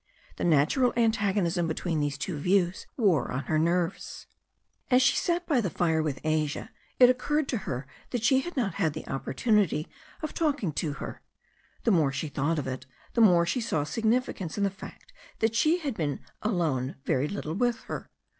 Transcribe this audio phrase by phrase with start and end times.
[0.37, 4.25] The natural antagonism be tween these two views wore on her nerves.
[4.89, 8.57] As she sat by the fire with Asia, it occurred to her that she had
[8.57, 9.87] not had an opportunity
[10.23, 11.21] of talking to her.
[11.83, 15.53] The more she thought of it the more she saw significance in the fact that
[15.53, 18.09] she had been alone very little with her.